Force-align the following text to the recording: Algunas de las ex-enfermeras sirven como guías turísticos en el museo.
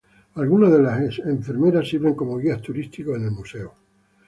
Algunas 0.33 0.71
de 0.71 0.81
las 0.81 0.99
ex-enfermeras 0.99 1.87
sirven 1.87 2.15
como 2.15 2.39
guías 2.39 2.59
turísticos 2.59 3.17
en 3.17 3.25
el 3.25 3.29
museo. 3.33 3.75